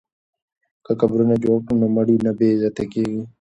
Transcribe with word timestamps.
که 0.85 0.91
قبرونه 1.01 1.35
جوړ 1.43 1.57
کړو 1.65 1.75
نو 1.81 1.87
مړي 1.95 2.15
نه 2.25 2.31
بې 2.37 2.47
عزته 2.53 2.83
کیږي. 2.93 3.21